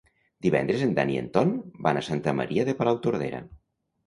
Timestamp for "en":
0.85-0.95, 1.23-1.27